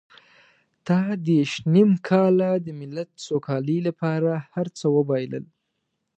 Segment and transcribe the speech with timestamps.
[0.85, 5.45] تا دېرش نيم کاله د ملت سوکالۍ لپاره هر څه وبایلل.